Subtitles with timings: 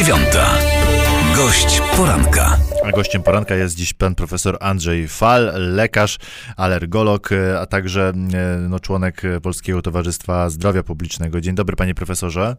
[0.00, 0.58] dziewiąta.
[1.36, 2.56] Gość poranka.
[2.84, 6.18] A gościem poranka jest dziś pan profesor Andrzej Fal, lekarz,
[6.56, 7.30] alergolog,
[7.60, 11.40] a także e, no, członek Polskiego Towarzystwa Zdrowia Publicznego.
[11.40, 12.56] Dzień dobry, panie profesorze.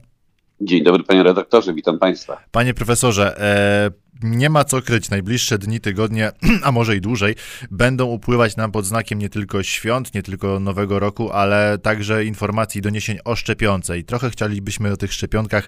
[0.62, 2.44] Dzień dobry, panie redaktorze, witam państwa.
[2.52, 3.92] Panie profesorze, e,
[4.24, 5.10] nie ma co kryć.
[5.10, 6.32] Najbliższe dni, tygodnie,
[6.64, 7.36] a może i dłużej,
[7.72, 12.80] będą upływać nam pod znakiem nie tylko świąt, nie tylko Nowego Roku, ale także informacji
[12.80, 14.00] i doniesień o szczepionce.
[14.00, 15.68] I trochę chcielibyśmy o tych szczepionkach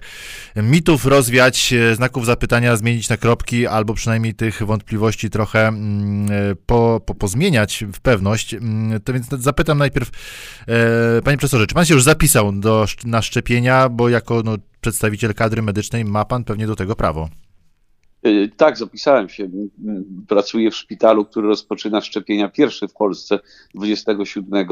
[0.56, 6.54] mitów rozwiać, e, znaków zapytania zmienić na kropki, albo przynajmniej tych wątpliwości trochę mm, e,
[6.66, 8.54] po, po, pozmieniać w pewność.
[8.54, 10.10] Mm, to więc zapytam najpierw,
[10.68, 15.34] e, panie profesorze, czy pan się już zapisał do, na szczepienia, bo jako no, przedstawiciel
[15.34, 17.28] kadry medycznej ma pan pewnie do tego prawo.
[18.26, 19.48] Y, tak, zapisałem się.
[20.28, 23.38] Pracuję w szpitalu, który rozpoczyna szczepienia pierwszy w Polsce
[23.74, 24.68] 27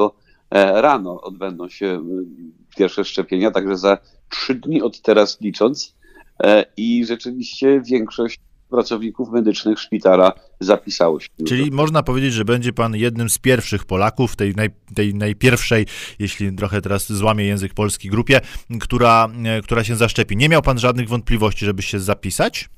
[0.51, 1.21] e, rano.
[1.21, 3.99] Odbędą się y, pierwsze szczepienia, także za
[4.29, 5.95] trzy dni od teraz licząc.
[6.43, 8.41] E, I rzeczywiście większość
[8.71, 11.29] pracowników medycznych szpitala zapisało się.
[11.49, 15.87] Czyli można powiedzieć, że będzie pan jednym z pierwszych Polaków, tej, naj, tej najpierwszej,
[16.19, 18.41] jeśli trochę teraz złamie język polski, grupie,
[18.81, 20.37] która, e, która się zaszczepi.
[20.37, 22.69] Nie miał pan żadnych wątpliwości, żeby się zapisać?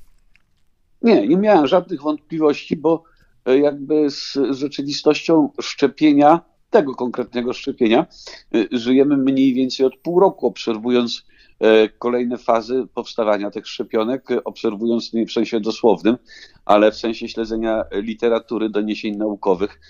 [1.05, 3.03] Nie, nie miałem żadnych wątpliwości, bo
[3.45, 8.07] e, jakby z rzeczywistością szczepienia, tego konkretnego szczepienia,
[8.55, 11.27] e, żyjemy mniej więcej od pół roku, obserwując
[11.61, 16.17] e, kolejne fazy powstawania tych szczepionek, obserwując nie w sensie dosłownym,
[16.65, 19.81] ale w sensie śledzenia literatury, doniesień naukowych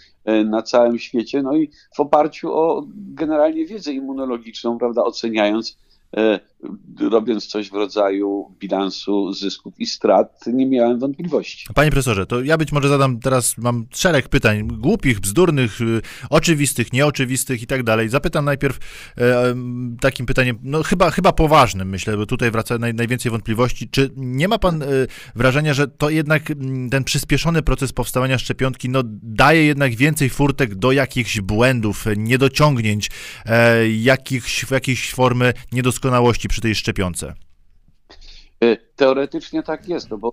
[0.45, 5.79] na całym świecie, no i w oparciu o generalnie wiedzę immunologiczną, prawda, oceniając
[7.01, 11.67] robiąc coś w rodzaju bilansu zysków i strat, nie miałem wątpliwości.
[11.75, 16.93] Panie profesorze, to ja być może zadam teraz, mam szereg pytań, głupich, bzdurnych, y, oczywistych,
[16.93, 18.09] nieoczywistych i tak dalej.
[18.09, 18.79] Zapytam najpierw
[19.19, 19.55] e,
[20.01, 23.89] takim pytaniem, no chyba, chyba poważnym, myślę, bo tutaj wraca naj, najwięcej wątpliwości.
[23.89, 24.87] Czy nie ma pan e,
[25.35, 26.43] wrażenia, że to jednak
[26.91, 33.11] ten przyspieszony proces powstawania szczepionki, no daje jednak więcej furtek do jakichś błędów, niedociągnięć,
[33.99, 37.35] jakichś, jakiejś formy niedoskonalości doskonałości przy tej szczepionce?
[38.65, 40.33] Y, teoretycznie tak jest, no bo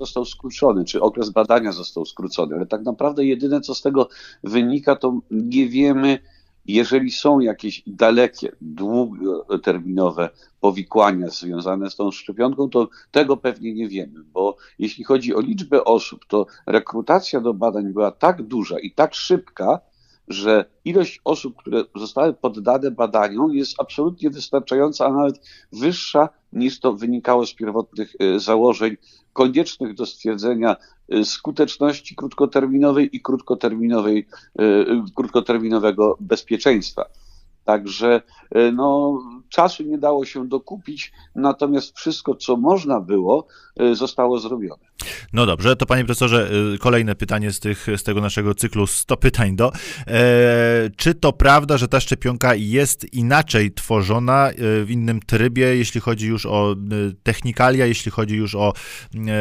[0.00, 4.08] został skrócony, czy okres badania został skrócony, ale tak naprawdę jedyne, co z tego
[4.44, 6.18] wynika, to nie wiemy,
[6.66, 10.30] jeżeli są jakieś dalekie, długoterminowe
[10.60, 15.84] powikłania związane z tą szczepionką, to tego pewnie nie wiemy, bo jeśli chodzi o liczbę
[15.84, 19.80] osób, to rekrutacja do badań była tak duża i tak szybka,
[20.30, 25.40] że ilość osób, które zostały poddane badaniom, jest absolutnie wystarczająca, a nawet
[25.72, 28.96] wyższa niż to wynikało z pierwotnych e, założeń
[29.32, 30.76] koniecznych do stwierdzenia
[31.08, 34.26] e, skuteczności krótkoterminowej i krótkoterminowej,
[34.58, 34.64] e,
[35.14, 37.04] krótkoterminowego bezpieczeństwa.
[37.64, 38.22] Także
[38.72, 39.18] no,
[39.48, 43.46] czasu nie dało się dokupić, natomiast wszystko, co można było,
[43.92, 44.89] zostało zrobione.
[45.32, 49.16] No dobrze, to panie profesorze, y, kolejne pytanie z, tych, z tego naszego cyklu 100
[49.16, 49.72] pytań do.
[50.06, 56.00] E, czy to prawda, że ta szczepionka jest inaczej tworzona, y, w innym trybie, jeśli
[56.00, 58.72] chodzi już o y, technikalia, jeśli chodzi już o,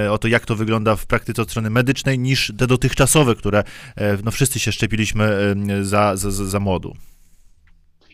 [0.09, 3.63] o to, jak to wygląda w praktyce od strony medycznej, niż te dotychczasowe, które
[3.95, 6.95] e, no, wszyscy się szczepiliśmy za, za, za młodu?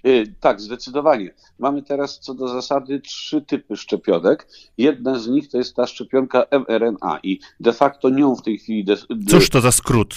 [0.05, 1.33] Y, tak, zdecydowanie.
[1.59, 4.47] Mamy teraz co do zasady trzy typy szczepionek.
[4.77, 8.83] Jedna z nich to jest ta szczepionka mRNA i de facto nią w tej chwili.
[8.83, 10.15] De, Cóż to za skrót?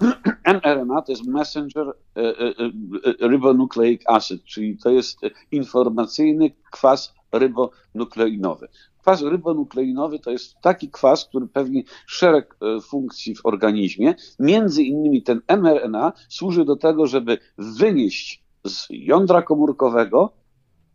[0.62, 1.86] mRNA to jest Messenger
[2.16, 5.20] e, e, Ribonucleic Acid, czyli to jest
[5.52, 8.68] informacyjny kwas rybonukleinowy.
[8.98, 14.14] Kwas rybonukleinowy to jest taki kwas, który pełni szereg funkcji w organizmie.
[14.38, 20.32] Między innymi ten mRNA służy do tego, żeby wynieść z jądra komórkowego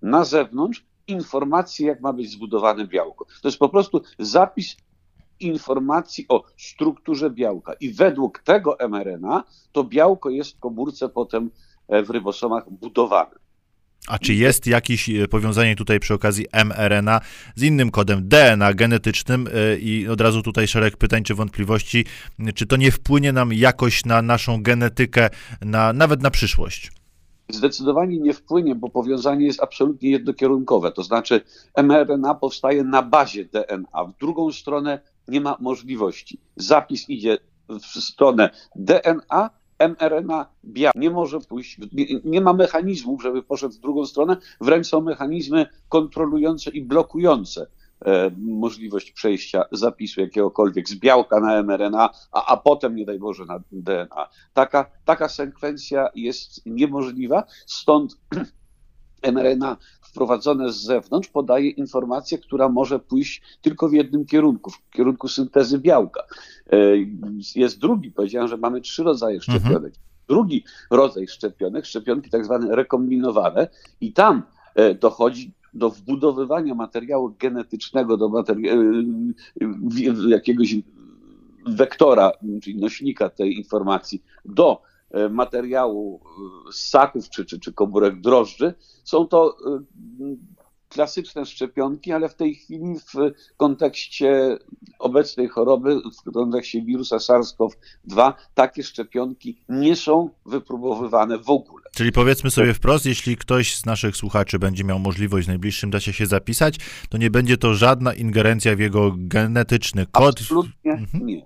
[0.02, 3.26] na zewnątrz informację, jak ma być zbudowane białko.
[3.42, 4.78] To jest po prostu zapis
[5.40, 7.74] informacji o strukturze białka.
[7.74, 11.50] I według tego mRNA to białko jest w komórce potem
[11.88, 13.36] e, w rybosomach budowane.
[14.08, 17.22] A czy jest jakieś e, powiązanie tutaj przy okazji mRNA
[17.56, 22.06] z innym kodem DNA genetycznym e, i od razu tutaj szereg pytań czy wątpliwości,
[22.56, 25.30] czy to nie wpłynie nam jakoś na naszą genetykę,
[25.62, 27.03] na, nawet na przyszłość?
[27.50, 30.92] Zdecydowanie nie wpłynie, bo powiązanie jest absolutnie jednokierunkowe.
[30.92, 31.42] To znaczy,
[31.84, 34.06] mRNA powstaje na bazie DNA.
[34.06, 36.40] W drugą stronę nie ma możliwości.
[36.56, 37.38] Zapis idzie
[37.70, 39.50] w stronę DNA,
[39.80, 44.88] mRNA biała nie może pójść, nie, nie, ma mechanizmów, żeby poszedł w drugą stronę, wręcz
[44.88, 47.68] są mechanizmy kontrolujące i blokujące
[48.38, 53.60] możliwość przejścia zapisu jakiegokolwiek z białka na mRNA, a, a potem, nie daj Boże, na
[53.72, 54.30] DNA.
[54.54, 58.18] Taka, taka sekwencja jest niemożliwa, stąd
[59.34, 65.28] mRNA wprowadzone z zewnątrz podaje informację, która może pójść tylko w jednym kierunku, w kierunku
[65.28, 66.24] syntezy białka.
[66.72, 66.78] E,
[67.56, 69.60] jest drugi, powiedziałem, że mamy trzy rodzaje mhm.
[69.60, 69.94] szczepionek.
[69.94, 70.04] Mhm.
[70.28, 73.68] Drugi rodzaj szczepionek, szczepionki tak zwane rekombinowane
[74.02, 74.44] i tam
[74.76, 80.76] e, dochodzi do wbudowywania materiału genetycznego, do materi- e, jakiegoś
[81.66, 82.32] wektora,
[82.62, 84.82] czyli nośnika tej informacji, do
[85.14, 86.22] E, materiału
[86.70, 88.74] e, ssaków czy, czy, czy komórek drożdży.
[89.04, 89.58] Są to
[90.90, 93.14] klasyczne szczepionki, ale w tej chwili w
[93.58, 94.58] kontekście
[95.00, 101.83] obecnej choroby, w kontekście wirusa SARS-CoV-2, takie szczepionki nie są wypróbowywane w ogóle.
[101.96, 106.14] Czyli powiedzmy sobie wprost, jeśli ktoś z naszych słuchaczy będzie miał możliwość w najbliższym czasie
[106.14, 106.76] się zapisać,
[107.10, 110.40] to nie będzie to żadna ingerencja w jego genetyczny kod.
[110.40, 111.26] Absolutnie mhm.
[111.26, 111.46] nie.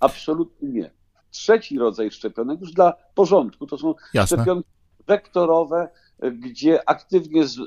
[0.00, 0.90] Absolutnie nie
[1.32, 3.66] trzeci rodzaj szczepionek już dla porządku.
[3.66, 4.36] To są Jasne.
[4.36, 4.68] szczepionki
[5.06, 5.88] wektorowe,
[6.32, 7.62] gdzie aktywnie z, y,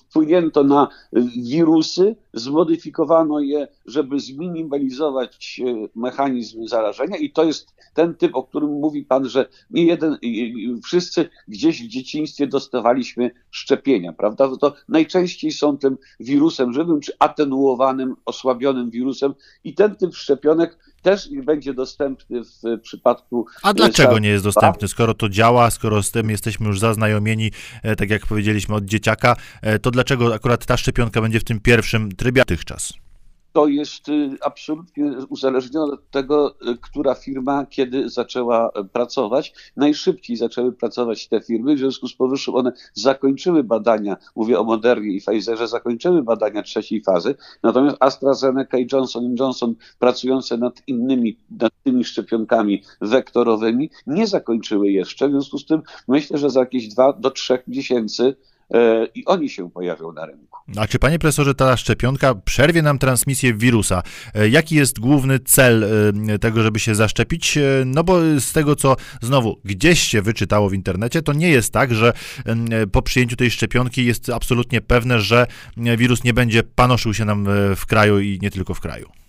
[0.00, 0.88] wpłynięto na
[1.44, 8.70] wirusy, zmodyfikowano je, żeby zminimalizować y, mechanizm zarażenia i to jest ten typ, o którym
[8.70, 10.18] mówi Pan, że nie jeden,
[10.84, 14.56] wszyscy gdzieś w dzieciństwie dostawaliśmy szczepienia, prawda?
[14.60, 19.34] To najczęściej są tym wirusem żywym, czy atenuowanym, osłabionym wirusem
[19.64, 23.46] i ten typ szczepionek też nie będzie dostępny w przypadku.
[23.62, 27.50] A dlaczego nie jest dostępny, skoro to działa, skoro z tym jesteśmy już zaznajomieni,
[27.82, 31.60] e, tak jak powiedzieliśmy od dzieciaka, e, to dlaczego akurat ta szczepionka będzie w tym
[31.60, 32.92] pierwszym trybie dotychczas?
[33.52, 39.54] to jest y, absolutnie uzależnione od tego, y, która firma kiedy zaczęła y, pracować.
[39.76, 45.14] Najszybciej zaczęły pracować te firmy, w związku z powyższym one zakończyły badania, mówię o Modernie
[45.16, 51.72] i Pfizerze, zakończyły badania trzeciej fazy, natomiast AstraZeneca i Johnson Johnson pracujące nad innymi, nad
[51.82, 57.12] tymi szczepionkami wektorowymi nie zakończyły jeszcze, w związku z tym myślę, że za jakieś dwa
[57.12, 58.36] do trzech miesięcy
[59.14, 60.50] i oni się pojawią na rynku.
[60.76, 64.02] A czy panie profesorze, ta szczepionka przerwie nam transmisję wirusa?
[64.34, 65.84] E, jaki jest główny cel
[66.28, 67.58] e, tego, żeby się zaszczepić?
[67.86, 71.94] No bo z tego, co znowu gdzieś się wyczytało w internecie, to nie jest tak,
[71.94, 72.12] że
[72.92, 75.46] po przyjęciu tej szczepionki jest absolutnie pewne, że
[75.76, 77.46] wirus nie będzie panoszył się nam
[77.76, 79.19] w kraju i nie tylko w kraju.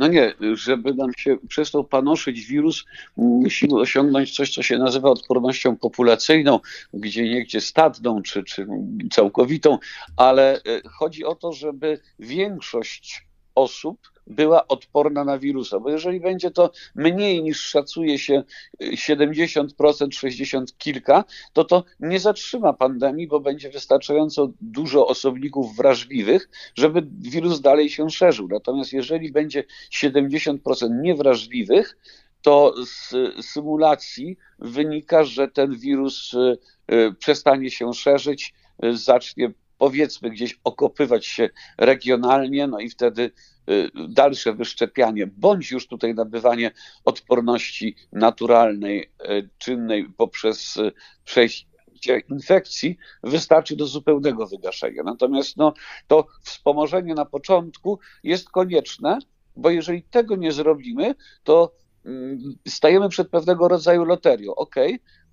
[0.00, 2.84] No nie, żeby nam się przestał panoszyć wirus,
[3.16, 6.60] musimy osiągnąć coś, co się nazywa odpornością populacyjną,
[6.94, 8.66] gdzie niegdzie stadną czy, czy
[9.12, 9.78] całkowitą,
[10.16, 13.98] ale e, chodzi o to, żeby większość osób
[14.30, 18.42] była odporna na wirusa, bo jeżeli będzie to mniej niż szacuje się
[18.80, 27.06] 70%, 60 kilka, to to nie zatrzyma pandemii, bo będzie wystarczająco dużo osobników wrażliwych, żeby
[27.20, 28.48] wirus dalej się szerzył.
[28.48, 30.56] Natomiast jeżeli będzie 70%
[31.02, 31.96] niewrażliwych,
[32.42, 33.14] to z
[33.46, 36.58] symulacji wynika, że ten wirus y,
[36.94, 38.54] y, przestanie się szerzyć,
[38.84, 43.30] y, zacznie powiedzmy gdzieś okopywać się regionalnie, no i wtedy
[43.70, 46.70] y, dalsze wyszczepianie, bądź już tutaj nabywanie
[47.04, 50.92] odporności naturalnej, y, czynnej poprzez y,
[51.24, 55.02] przejście infekcji wystarczy do zupełnego wygaszenia.
[55.02, 55.72] Natomiast no,
[56.06, 59.18] to wspomożenie na początku jest konieczne,
[59.56, 61.72] bo jeżeli tego nie zrobimy, to
[62.04, 62.38] mm,
[62.68, 64.54] stajemy przed pewnego rodzaju loterią.
[64.54, 64.76] Ok,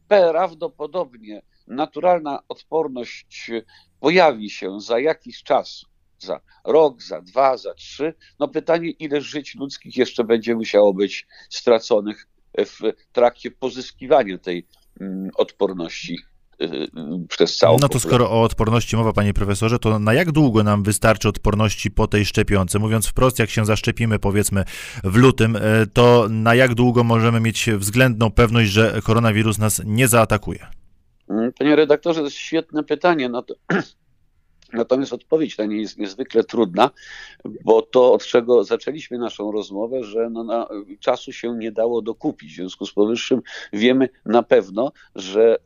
[0.08, 3.52] prawdopodobnie naturalna odporność
[4.00, 5.86] pojawi się za jakiś czas,
[6.20, 11.28] za rok, za dwa, za trzy, no pytanie, ile żyć ludzkich jeszcze będzie musiało być
[11.50, 14.68] straconych w trakcie pozyskiwania tej
[15.02, 16.20] mm, odporności
[16.62, 16.88] y,
[17.30, 20.84] przez całą No to skoro o odporności mowa, panie profesorze, to na jak długo nam
[20.84, 22.80] wystarczy odporności po tej szczepionce?
[22.80, 24.64] Mówiąc wprost, jak się zaszczepimy powiedzmy
[25.04, 25.60] w lutym, y,
[25.94, 30.68] to na jak długo możemy mieć względną pewność, że koronawirus nas nie zaatakuje?
[31.30, 33.30] Mm, panie redaktorze, to jest świetne pytanie.
[33.30, 33.56] No to,
[34.74, 36.90] natomiast odpowiedź na nie jest niezwykle trudna,
[37.66, 40.68] bo to, od czego zaczęliśmy naszą rozmowę, że no na,
[41.00, 42.52] czasu się nie dało dokupić.
[42.52, 43.42] W związku z powyższym
[43.74, 45.60] wiemy na pewno, że y,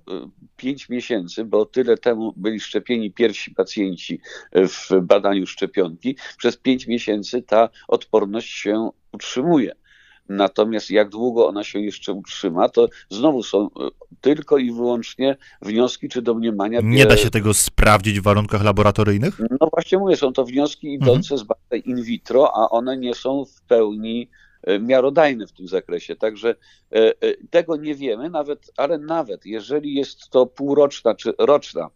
[0.57, 4.19] pięć miesięcy, bo tyle temu byli szczepieni pierwsi pacjenci
[4.53, 9.75] w badaniu szczepionki, przez pięć miesięcy ta odporność się utrzymuje.
[10.29, 13.69] Natomiast jak długo ona się jeszcze utrzyma, to znowu są e,
[14.21, 16.79] tylko i wyłącznie wnioski czy domniemania.
[16.83, 19.39] Nie da się tego sprawdzić w warunkach laboratoryjnych?
[19.61, 21.37] No właśnie mówię, są to wnioski idące mhm.
[21.37, 24.29] z badań in vitro, a one nie są w pełni
[24.63, 26.15] e, miarodajne w tym zakresie.
[26.15, 26.55] Także
[26.91, 27.13] e,
[27.49, 31.89] tego nie wiemy, nawet, ale nawet jeżeli jest to półroczna czy roczna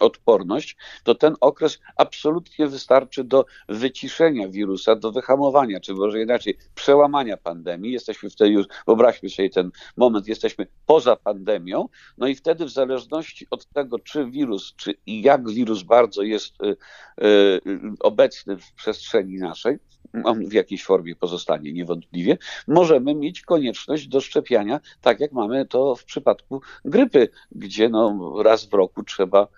[0.00, 7.36] odporność, to ten okres absolutnie wystarczy do wyciszenia wirusa, do wyhamowania, czy może inaczej, przełamania
[7.36, 7.92] pandemii.
[7.92, 11.88] Jesteśmy wtedy już, wyobraźmy sobie ten moment, jesteśmy poza pandemią,
[12.18, 16.76] no i wtedy w zależności od tego, czy wirus, czy jak wirus bardzo jest y,
[17.24, 17.60] y,
[18.00, 19.78] obecny w przestrzeni naszej,
[20.24, 22.38] on w jakiejś formie pozostanie niewątpliwie,
[22.68, 28.64] możemy mieć konieczność do szczepiania, tak jak mamy to w przypadku grypy, gdzie no raz
[28.64, 29.48] w roku trzeba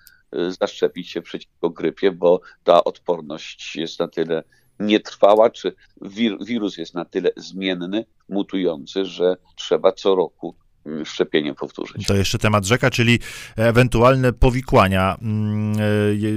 [0.60, 4.42] zaszczepić się przeciwko grypie, bo ta odporność jest na tyle
[4.80, 10.56] nietrwała, czy wir, wirus jest na tyle zmienny, mutujący, że trzeba co roku
[11.04, 12.06] szczepienie powtórzyć.
[12.06, 13.18] To jeszcze temat rzeka, czyli
[13.56, 15.16] ewentualne powikłania.
[15.22, 15.76] Mm,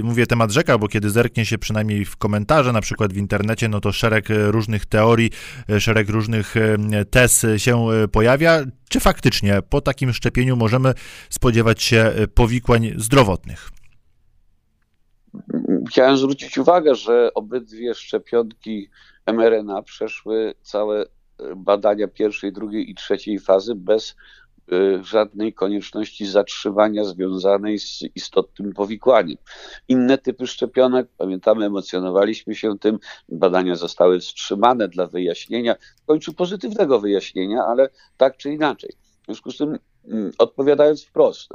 [0.00, 3.68] e, mówię temat rzeka, bo kiedy zerknie się przynajmniej w komentarze, na przykład w internecie,
[3.68, 5.30] no to szereg różnych teorii,
[5.68, 8.64] e, szereg różnych e, tez się pojawia.
[8.88, 10.94] Czy faktycznie po takim szczepieniu możemy
[11.30, 13.70] spodziewać się powikłań zdrowotnych?
[15.88, 18.88] Chciałem zwrócić uwagę, że obydwie szczepionki
[19.26, 21.06] mRNA przeszły całe
[21.56, 24.16] badania pierwszej, drugiej i trzeciej fazy bez
[24.72, 29.36] y, żadnej konieczności zatrzymania związanej z istotnym powikłaniem.
[29.88, 37.00] Inne typy szczepionek, pamiętamy, emocjonowaliśmy się tym, badania zostały wstrzymane dla wyjaśnienia, w końcu pozytywnego
[37.00, 38.90] wyjaśnienia, ale tak czy inaczej.
[39.22, 41.50] W związku z tym, mm, odpowiadając wprost,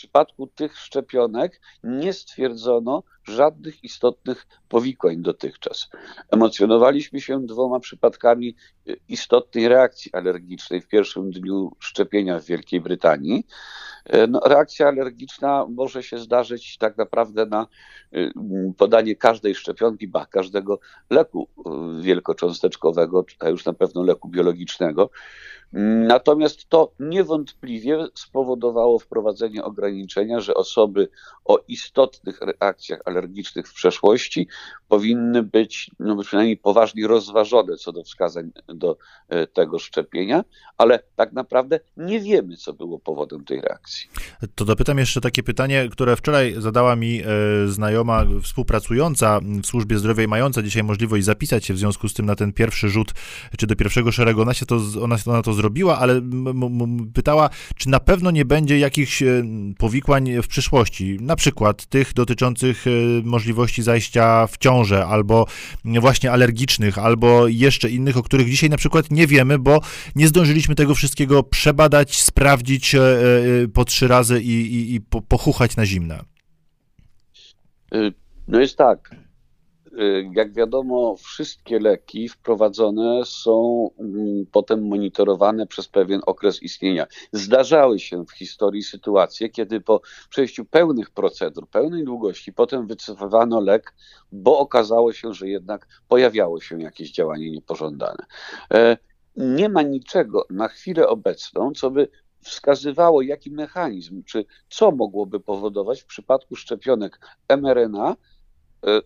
[0.00, 5.88] przypadku tych szczepionek nie stwierdzono żadnych istotnych powikłań dotychczas.
[6.30, 8.54] Emocjonowaliśmy się dwoma przypadkami
[8.88, 13.46] y, istotnej reakcji alergicznej w pierwszym dniu szczepienia w Wielkiej Brytanii.
[14.04, 17.66] E, no, reakcja alergiczna może się zdarzyć tak naprawdę na
[18.14, 18.32] y,
[18.76, 21.48] podanie każdej szczepionki, ba, każdego leku
[21.98, 25.10] y, wielkocząsteczkowego, a już na pewno leku biologicznego.
[26.06, 31.08] Natomiast to niewątpliwie spowodowało wprowadzenie ograniczenia, że osoby
[31.44, 34.48] o istotnych reakcjach alergicznych w przeszłości
[34.88, 38.96] powinny być no, przynajmniej poważnie rozważone co do wskazań do
[39.28, 40.44] e, tego szczepienia,
[40.78, 44.08] ale tak naprawdę nie wiemy, co było powodem tej reakcji.
[44.54, 47.24] To dopytam jeszcze takie pytanie, które wczoraj zadała mi e,
[47.68, 52.26] znajoma współpracująca w służbie zdrowia i mająca dzisiaj możliwość zapisać się w związku z tym
[52.26, 53.12] na ten pierwszy rzut,
[53.58, 54.42] czy do pierwszego szeregu.
[54.42, 56.20] Ona się to, ona, ona to zrobiła, ale
[57.14, 59.44] pytała, czy na pewno nie będzie jakichś e,
[59.78, 62.84] powikłań w przyszłości, na przykład tych dotyczących
[63.24, 65.46] możliwości zajścia w ciążę, albo
[65.84, 69.80] właśnie alergicznych, albo jeszcze innych, o których dzisiaj na przykład nie wiemy, bo
[70.16, 73.00] nie zdążyliśmy tego wszystkiego przebadać, sprawdzić e,
[73.74, 76.20] po trzy razy i, i, i pochuchać na zimne.
[78.48, 79.10] No jest tak.
[80.00, 87.06] Y, jak wiadomo, wszystkie leki wprowadzone są mm, potem monitorowane przez pewien okres istnienia.
[87.32, 93.94] Zdarzały się w historii sytuacje, kiedy po przejściu pełnych procedur, pełnej długości, potem wycofywano lek,
[94.32, 98.24] bo okazało się, że jednak pojawiało się jakieś działanie niepożądane.
[98.74, 98.96] E,
[99.36, 102.08] nie ma niczego na chwilę obecną, co by
[102.40, 108.16] wskazywało, jaki mechanizm, czy co mogłoby powodować w przypadku szczepionek mRNA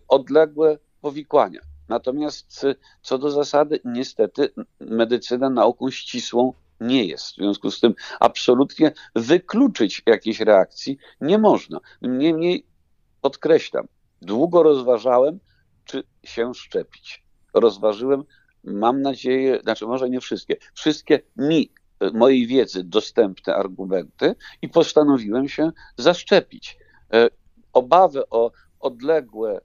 [0.07, 1.59] odległe powikłania.
[1.89, 7.31] Natomiast y, co do zasady, niestety medycyna nauką ścisłą nie jest.
[7.31, 11.79] W związku z tym absolutnie wykluczyć jakiejś reakcji nie można.
[12.01, 12.65] Niemniej
[13.21, 13.87] podkreślam,
[14.21, 15.39] długo rozważałem,
[15.85, 17.23] czy się szczepić.
[17.53, 18.23] Rozważyłem,
[18.63, 21.71] mam nadzieję, znaczy może nie wszystkie, wszystkie mi,
[22.03, 26.77] y, mojej wiedzy dostępne argumenty i postanowiłem się zaszczepić.
[27.73, 28.51] Obawy o
[28.85, 29.61] odległe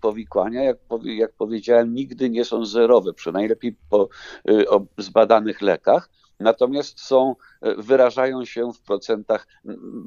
[0.00, 4.08] powikłania, jak, jak powiedziałem, nigdy nie są zerowe, przynajmniej po
[4.50, 7.34] y, o zbadanych lekach, natomiast są,
[7.66, 9.46] y, wyrażają się w procentach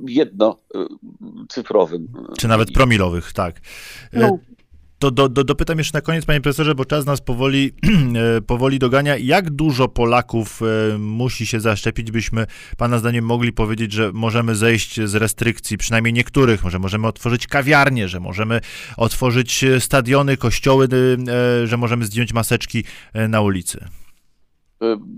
[0.07, 2.07] jednocyfrowym.
[2.37, 3.55] Czy nawet promilowych, tak.
[4.13, 4.37] No.
[4.99, 7.71] To do, do, dopytam jeszcze na koniec, panie profesorze, bo czas nas powoli,
[8.37, 9.17] e, powoli dogania.
[9.17, 10.61] Jak dużo Polaków
[10.93, 12.45] e, musi się zaszczepić, byśmy
[12.77, 18.07] pana zdaniem mogli powiedzieć, że możemy zejść z restrykcji, przynajmniej niektórych, może możemy otworzyć kawiarnie,
[18.07, 18.61] że możemy
[18.97, 20.87] otworzyć stadiony, kościoły,
[21.63, 22.83] e, że możemy zdjąć maseczki
[23.29, 23.85] na ulicy?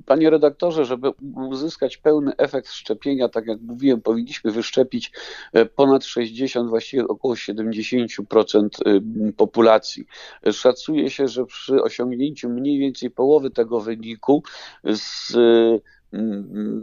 [0.05, 1.11] Panie redaktorze, żeby
[1.49, 5.11] uzyskać pełny efekt szczepienia, tak jak mówiłem, powinniśmy wyszczepić
[5.53, 8.99] e, ponad 60, właściwie około 70% e,
[9.37, 10.05] populacji.
[10.51, 14.43] Szacuje się, że przy osiągnięciu mniej więcej połowy tego wyniku
[14.83, 15.33] z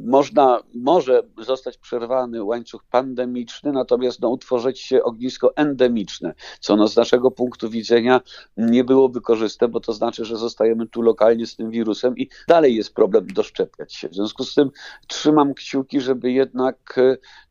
[0.05, 6.97] można, może zostać przerwany łańcuch pandemiczny, natomiast no, utworzyć się ognisko endemiczne, co no, z
[6.97, 8.21] naszego punktu widzenia
[8.57, 12.77] nie byłoby korzystne, bo to znaczy, że zostajemy tu lokalnie z tym wirusem i dalej
[12.77, 14.09] jest problem doszczepiać się.
[14.09, 14.71] W związku z tym
[15.07, 16.97] trzymam kciuki, żeby jednak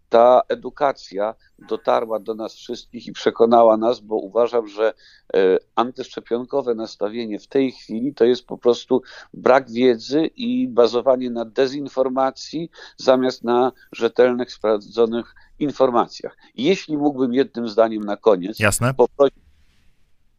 [0.09, 4.93] ta edukacja dotarła do nas wszystkich i przekonała nas, bo uważam, że
[5.33, 9.01] e, antyszczepionkowe nastawienie w tej chwili to jest po prostu
[9.33, 16.37] brak wiedzy i bazowanie na dezinformacji zamiast na rzetelnych, sprawdzonych informacjach.
[16.55, 18.93] Jeśli mógłbym jednym zdaniem na koniec Jasne.
[18.93, 19.37] poprosić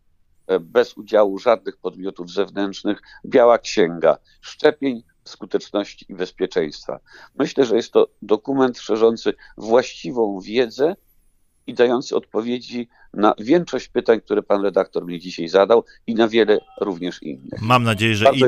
[0.48, 7.00] e, bez udziału żadnych podmiotów zewnętrznych biała księga szczepień, skuteczności i bezpieczeństwa.
[7.36, 10.96] Myślę, że jest to dokument szerzący właściwą wiedzę
[11.68, 16.60] i dający odpowiedzi na większość pytań, które pan redaktor mnie dzisiaj zadał i na wiele
[16.82, 17.62] również innych.
[17.62, 18.44] Mam nadzieję, że, i,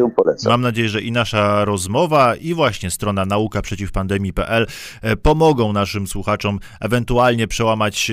[0.45, 4.67] mam nadzieję, że i nasza rozmowa i właśnie strona nauka przeciwpandemii.pl
[5.01, 8.11] e, pomogą naszym słuchaczom ewentualnie przełamać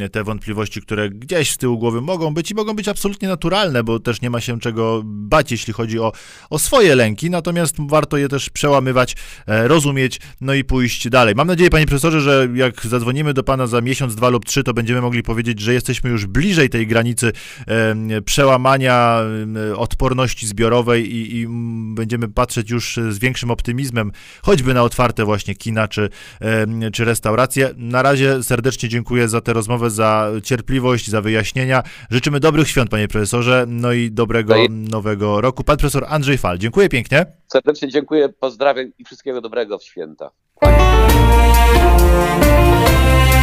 [0.00, 3.84] e, te wątpliwości, które gdzieś z tyłu głowy mogą być i mogą być absolutnie naturalne,
[3.84, 6.12] bo też nie ma się czego bać, jeśli chodzi o,
[6.50, 9.16] o swoje lęki, natomiast warto je też przełamywać,
[9.46, 11.34] e, rozumieć, no i pójść dalej.
[11.34, 14.74] Mam nadzieję, panie profesorze, że jak zadzwonimy do pana za miesiąc, dwa lub trzy, to
[14.74, 17.32] będziemy mogli powiedzieć, że jesteśmy jesteśmy już bliżej tej granicy
[18.24, 19.20] przełamania
[19.76, 21.46] odporności zbiorowej i, i
[21.94, 26.08] będziemy patrzeć już z większym optymizmem, choćby na otwarte właśnie kina czy,
[26.92, 27.70] czy restauracje.
[27.76, 31.82] Na razie serdecznie dziękuję za tę rozmowę, za cierpliwość, za wyjaśnienia.
[32.10, 35.64] Życzymy dobrych świąt, panie profesorze, no i dobrego nowego roku.
[35.64, 37.26] Pan profesor Andrzej Fal, dziękuję pięknie.
[37.52, 40.30] Serdecznie dziękuję, pozdrawiam i wszystkiego dobrego w święta.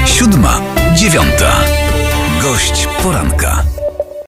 [0.06, 0.62] Siódma,
[0.96, 1.66] dziewiąta.
[2.50, 3.64] Gość poranka.